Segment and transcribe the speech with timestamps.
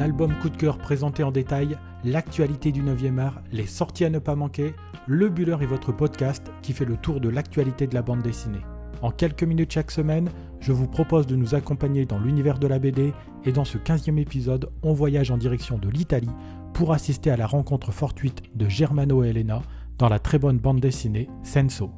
[0.00, 4.18] Album coup de cœur présenté en détail, l'actualité du 9e art, les sorties à ne
[4.18, 4.74] pas manquer,
[5.06, 8.60] Le Buller est votre podcast qui fait le tour de l'actualité de la bande dessinée.
[9.02, 12.78] En quelques minutes chaque semaine, je vous propose de nous accompagner dans l'univers de la
[12.78, 13.12] BD
[13.44, 16.30] et dans ce 15e épisode, on voyage en direction de l'Italie
[16.72, 19.62] pour assister à la rencontre fortuite de Germano et Elena
[19.98, 21.90] dans la très bonne bande dessinée Senso.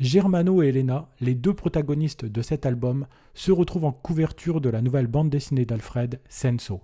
[0.00, 4.80] Germano et Elena, les deux protagonistes de cet album, se retrouvent en couverture de la
[4.80, 6.82] nouvelle bande dessinée d'Alfred, Senso.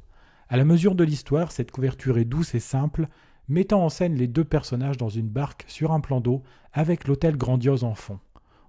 [0.49, 3.07] À la mesure de l'histoire, cette couverture est douce et simple,
[3.49, 6.43] mettant en scène les deux personnages dans une barque sur un plan d'eau
[6.73, 8.19] avec l'hôtel grandiose en fond.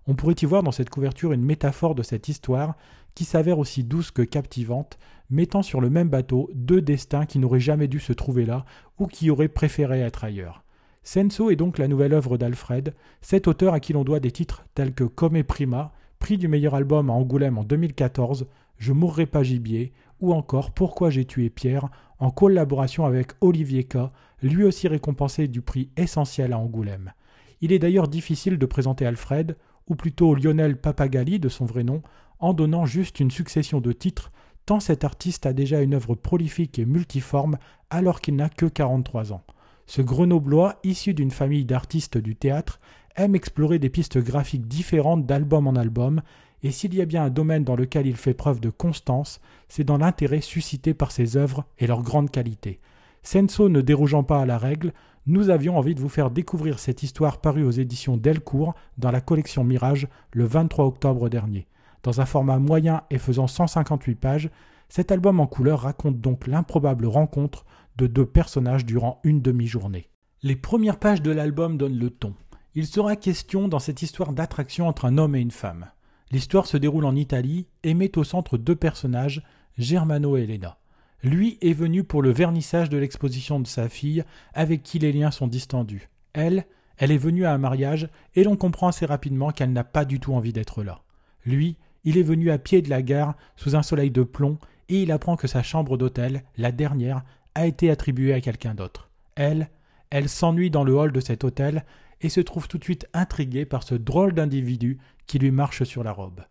[0.05, 2.75] On pourrait y voir dans cette couverture une métaphore de cette histoire
[3.15, 4.99] qui s'avère aussi douce que captivante,
[5.31, 8.65] mettant sur le même bateau deux destins qui n'auraient jamais dû se trouver là
[8.99, 10.64] ou qui auraient préféré être ailleurs.
[11.07, 14.65] Senso est donc la nouvelle œuvre d'Alfred, cet auteur à qui l'on doit des titres
[14.73, 19.43] tels que Come Prima, prix du meilleur album à Angoulême en 2014, Je mourrai pas
[19.43, 23.97] gibier, ou encore Pourquoi j'ai tué Pierre, en collaboration avec Olivier K,
[24.41, 27.13] lui aussi récompensé du prix essentiel à Angoulême.
[27.61, 29.57] Il est d'ailleurs difficile de présenter Alfred,
[29.87, 32.01] ou plutôt Lionel Papagali de son vrai nom,
[32.39, 34.31] en donnant juste une succession de titres,
[34.65, 37.59] tant cet artiste a déjà une œuvre prolifique et multiforme
[37.91, 39.43] alors qu'il n'a que 43 ans.
[39.87, 42.79] Ce grenoblois, issu d'une famille d'artistes du théâtre,
[43.15, 46.21] aime explorer des pistes graphiques différentes d'album en album,
[46.63, 49.83] et s'il y a bien un domaine dans lequel il fait preuve de constance, c'est
[49.83, 52.79] dans l'intérêt suscité par ses œuvres et leur grande qualité.
[53.21, 54.93] Senso ne dérogeant pas à la règle,
[55.27, 59.21] nous avions envie de vous faire découvrir cette histoire parue aux éditions Delcourt dans la
[59.21, 61.67] collection Mirage le 23 octobre dernier.
[62.03, 64.49] Dans un format moyen et faisant 158 pages,
[64.89, 67.65] cet album en couleur raconte donc l'improbable rencontre
[67.97, 70.09] de deux personnages durant une demi-journée.
[70.43, 72.33] Les premières pages de l'album donnent le ton.
[72.75, 75.87] Il sera question dans cette histoire d'attraction entre un homme et une femme.
[76.31, 79.43] L'histoire se déroule en Italie et met au centre deux personnages,
[79.77, 80.77] Germano et Elena.
[81.23, 84.23] Lui est venu pour le vernissage de l'exposition de sa fille,
[84.53, 86.09] avec qui les liens sont distendus.
[86.33, 86.65] Elle,
[86.97, 90.19] elle est venue à un mariage, et l'on comprend assez rapidement qu'elle n'a pas du
[90.19, 91.01] tout envie d'être là.
[91.45, 95.01] Lui, il est venu à pied de la gare, sous un soleil de plomb, et
[95.01, 97.23] il apprend que sa chambre d'hôtel, la dernière,
[97.55, 99.09] a été attribuée à quelqu'un d'autre.
[99.35, 99.69] Elle,
[100.09, 101.85] elle s'ennuie dans le hall de cet hôtel
[102.21, 106.03] et se trouve tout de suite intriguée par ce drôle d'individu qui lui marche sur
[106.03, 106.41] la robe.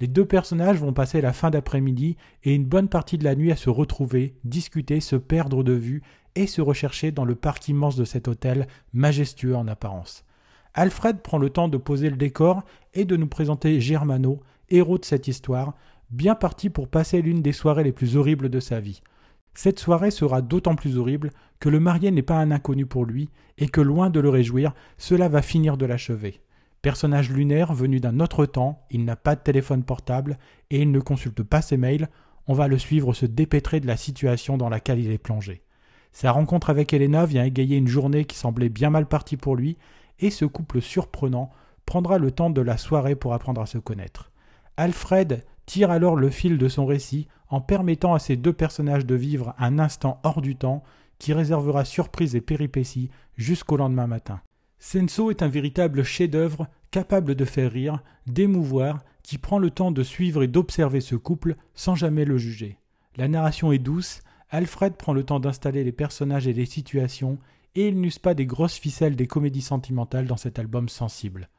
[0.00, 3.50] Les deux personnages vont passer la fin d'après-midi et une bonne partie de la nuit
[3.50, 6.02] à se retrouver, discuter, se perdre de vue
[6.36, 10.24] et se rechercher dans le parc immense de cet hôtel, majestueux en apparence.
[10.74, 12.62] Alfred prend le temps de poser le décor
[12.94, 15.74] et de nous présenter Germano, héros de cette histoire,
[16.10, 19.02] bien parti pour passer l'une des soirées les plus horribles de sa vie.
[19.54, 23.28] Cette soirée sera d'autant plus horrible que le marié n'est pas un inconnu pour lui
[23.58, 26.40] et que loin de le réjouir, cela va finir de l'achever.
[26.82, 30.38] Personnage lunaire venu d'un autre temps, il n'a pas de téléphone portable
[30.70, 32.08] et il ne consulte pas ses mails,
[32.46, 35.62] on va le suivre se dépêtrer de la situation dans laquelle il est plongé.
[36.12, 39.76] Sa rencontre avec Elena vient égayer une journée qui semblait bien mal partie pour lui,
[40.20, 41.50] et ce couple surprenant
[41.84, 44.30] prendra le temps de la soirée pour apprendre à se connaître.
[44.76, 49.14] Alfred tire alors le fil de son récit en permettant à ces deux personnages de
[49.14, 50.82] vivre un instant hors du temps
[51.18, 54.40] qui réservera surprise et péripéties jusqu'au lendemain matin.
[54.78, 60.02] Senso est un véritable chef-d'œuvre capable de faire rire, d'émouvoir, qui prend le temps de
[60.02, 62.78] suivre et d'observer ce couple sans jamais le juger.
[63.16, 67.38] La narration est douce, Alfred prend le temps d'installer les personnages et les situations,
[67.74, 71.50] et il n'use pas des grosses ficelles des comédies sentimentales dans cet album sensible.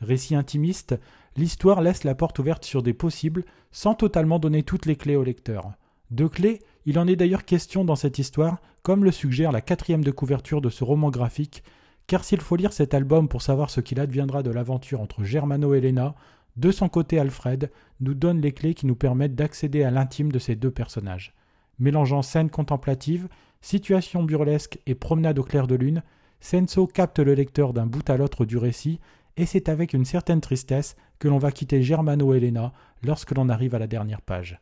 [0.00, 0.98] Récit intimiste,
[1.36, 5.24] l'histoire laisse la porte ouverte sur des possibles sans totalement donner toutes les clés au
[5.24, 5.72] lecteur.
[6.10, 10.04] De clés, il en est d'ailleurs question dans cette histoire, comme le suggère la quatrième
[10.04, 11.62] de couverture de ce roman graphique,
[12.06, 15.74] car s'il faut lire cet album pour savoir ce qu'il adviendra de l'aventure entre Germano
[15.74, 16.14] et Elena,
[16.56, 17.70] de son côté Alfred
[18.00, 21.34] nous donne les clés qui nous permettent d'accéder à l'intime de ces deux personnages.
[21.78, 23.28] Mélangeant scènes contemplatives,
[23.60, 26.02] situations burlesques et promenades au clair de lune,
[26.40, 29.00] Senso capte le lecteur d'un bout à l'autre du récit
[29.38, 32.72] et c'est avec une certaine tristesse que l'on va quitter Germano Elena
[33.02, 34.60] lorsque l'on arrive à la dernière page.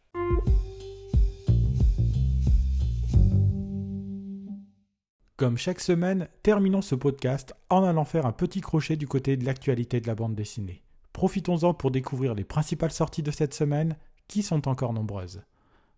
[5.37, 9.45] Comme chaque semaine, terminons ce podcast en allant faire un petit crochet du côté de
[9.45, 10.83] l'actualité de la bande dessinée.
[11.13, 13.97] Profitons-en pour découvrir les principales sorties de cette semaine,
[14.29, 15.43] qui sont encore nombreuses.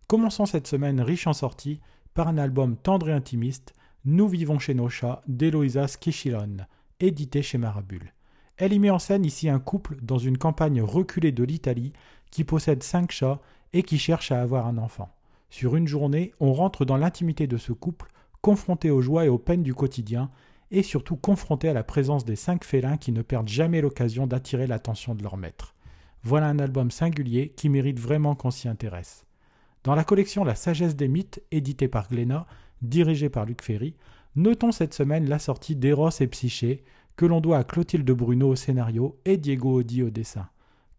[0.07, 1.81] Commençons cette semaine riche en sorties
[2.15, 3.75] par un album tendre et intimiste,
[4.05, 6.59] Nous vivons chez nos chats d'Eloïsa Skishilon,
[7.01, 8.13] édité chez Marabule.
[8.59, 11.93] Elle y met en scène ici un couple dans une campagne reculée de l'Italie
[12.33, 13.41] qui possède cinq chats
[13.73, 15.11] et qui cherche à avoir un enfant.
[15.49, 18.11] Sur une journée, on rentre dans l'intimité de ce couple,
[18.43, 20.31] confronté aux joies et aux peines du quotidien,
[20.71, 24.67] et surtout confronté à la présence des cinq félins qui ne perdent jamais l'occasion d'attirer
[24.67, 25.75] l'attention de leur maître.
[26.25, 29.25] Voilà un album singulier qui mérite vraiment qu'on s'y intéresse.
[29.85, 32.47] Dans la collection La sagesse des mythes, éditée par Glénat,
[32.83, 33.95] dirigée par Luc Ferry,
[34.35, 36.83] notons cette semaine la sortie d'Eros et Psyché,
[37.19, 40.49] que l'on doit à Clotilde Bruno au scénario et Diego Audi au dessin.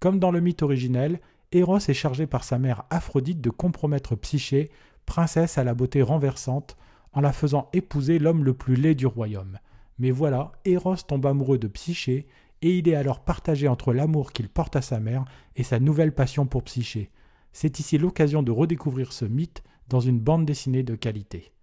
[0.02, 1.22] Comme dans le mythe originel,
[1.54, 4.70] Eros est chargé par sa mère Aphrodite de compromettre Psyché,
[5.06, 6.76] princesse à la beauté renversante,
[7.14, 9.60] en la faisant épouser l'homme le plus laid du royaume.
[9.98, 12.28] Mais voilà, Eros tombe amoureux de Psyché,
[12.62, 15.24] et il est alors partagé entre l'amour qu'il porte à sa mère
[15.56, 17.12] et sa nouvelle passion pour Psyché.
[17.54, 21.54] C'est ici l'occasion de redécouvrir ce mythe dans une bande dessinée de qualité.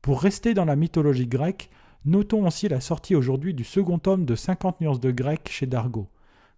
[0.00, 1.70] Pour rester dans la mythologie grecque,
[2.04, 6.08] notons aussi la sortie aujourd'hui du second tome de 50 nuances de grec chez Dargaud.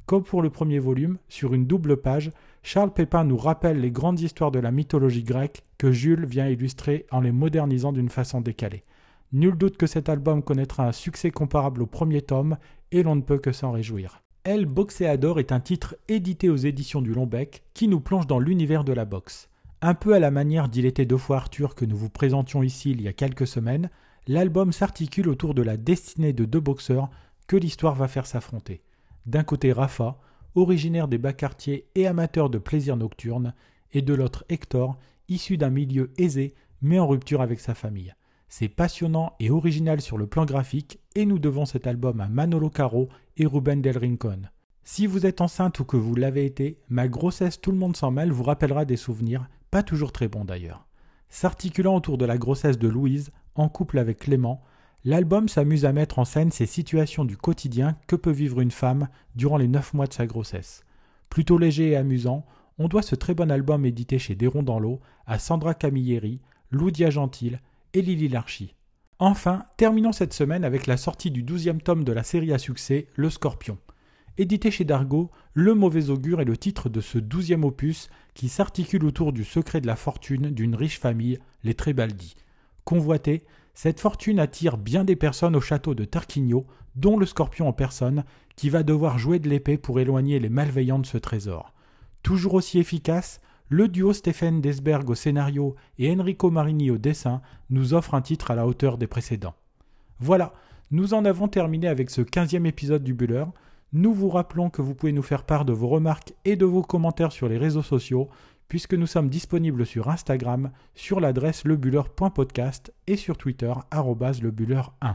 [0.07, 2.31] Comme pour le premier volume, sur une double page,
[2.63, 7.07] Charles Pépin nous rappelle les grandes histoires de la mythologie grecque que Jules vient illustrer
[7.11, 8.85] en les modernisant d'une façon décalée.
[9.33, 12.57] Nul doute que cet album connaîtra un succès comparable au premier tome
[12.93, 14.21] et l'on ne peut que s'en réjouir.
[14.45, 18.85] El Boxeador est un titre édité aux éditions du Longbec qui nous plonge dans l'univers
[18.85, 19.49] de la boxe.
[19.81, 22.91] Un peu à la manière d'Il était deux fois Arthur que nous vous présentions ici
[22.91, 23.91] il y a quelques semaines,
[24.27, 27.11] l'album s'articule autour de la destinée de deux boxeurs
[27.47, 28.83] que l'histoire va faire s'affronter.
[29.27, 30.19] D'un côté Rafa,
[30.55, 33.55] originaire des bas quartiers et amateur de plaisirs nocturnes,
[33.93, 34.99] et de l'autre Hector,
[35.29, 38.15] issu d'un milieu aisé mais en rupture avec sa famille.
[38.49, 42.71] C'est passionnant et original sur le plan graphique et nous devons cet album à Manolo
[42.71, 44.43] Caro et Ruben Del Rincon.
[44.85, 48.11] Si vous êtes enceinte ou que vous l'avez été, ma grossesse Tout le monde s'en
[48.11, 50.87] mêle vous rappellera des souvenirs, pas toujours très bons d'ailleurs.
[51.31, 54.63] S'articulant autour de la grossesse de Louise, en couple avec Clément,
[55.07, 59.09] L'album s'amuse à mettre en scène ces situations du quotidien que peut vivre une femme
[59.35, 60.83] durant les 9 mois de sa grossesse.
[61.29, 62.47] Plutôt léger et amusant,
[62.79, 66.41] on doit ce très bon album édité chez Déron dans l'eau à Sandra Camilleri,
[66.71, 67.57] Loudia Gentil
[67.93, 68.75] et Lily Larchy.
[69.19, 73.07] Enfin, terminons cette semaine avec la sortie du douzième tome de la série à succès
[73.15, 73.77] Le Scorpion.
[74.39, 79.05] Édité chez Dargaud, Le Mauvais Augure est le titre de ce douzième opus qui s'articule
[79.05, 82.37] autour du secret de la fortune d'une riche famille, les Trébaldi.
[82.85, 83.45] Convoité,
[83.75, 86.67] cette fortune attire bien des personnes au château de Tarquinio,
[86.97, 88.25] dont le scorpion en personne,
[88.57, 91.73] qui va devoir jouer de l'épée pour éloigner les malveillants de ce trésor.
[92.23, 97.41] Toujours aussi efficace, le duo Stéphane Desberg au scénario et Enrico Marini au dessin
[97.71, 99.55] nous offre un titre à la hauteur des précédents.
[100.21, 100.53] Voilà,
[100.91, 103.45] nous en avons terminé avec ce quinzième épisode du Buller.
[103.93, 106.83] Nous vous rappelons que vous pouvez nous faire part de vos remarques et de vos
[106.83, 108.29] commentaires sur les réseaux sociaux
[108.75, 115.15] puisque nous sommes disponibles sur Instagram sur l'adresse lebuller.podcast et sur Twitter lebuller1.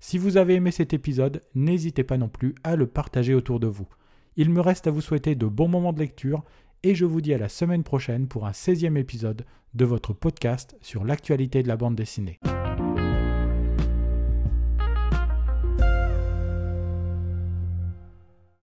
[0.00, 3.68] Si vous avez aimé cet épisode, n'hésitez pas non plus à le partager autour de
[3.68, 3.86] vous.
[4.34, 6.42] Il me reste à vous souhaiter de bons moments de lecture
[6.82, 10.76] et je vous dis à la semaine prochaine pour un 16e épisode de votre podcast
[10.80, 12.40] sur l'actualité de la bande dessinée.